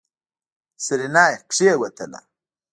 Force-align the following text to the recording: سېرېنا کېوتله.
سېرېنا 0.83 1.25
کېوتله. 1.51 2.19